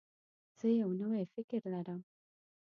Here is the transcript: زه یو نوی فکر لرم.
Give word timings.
زه 0.57 0.67
یو 0.81 0.89
نوی 1.01 1.23
فکر 1.33 1.61
لرم. 1.73 2.01